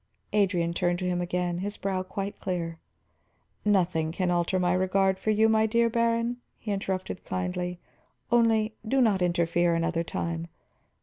Adrian 0.33 0.73
turned 0.73 0.97
to 0.97 1.05
him 1.05 1.21
again, 1.21 1.59
his 1.59 1.77
brow 1.77 2.01
quite 2.01 2.39
clear. 2.39 2.79
"Nothing 3.63 4.11
can 4.11 4.31
alter 4.31 4.57
my 4.57 4.73
regard 4.73 5.19
for 5.19 5.29
you, 5.29 5.47
my 5.47 5.67
dear 5.67 5.91
baron," 5.91 6.37
he 6.57 6.71
interrupted 6.71 7.23
kindly. 7.23 7.79
"Only, 8.31 8.73
do 8.83 8.99
not 8.99 9.21
interfere 9.21 9.75
another 9.75 10.03
time. 10.03 10.47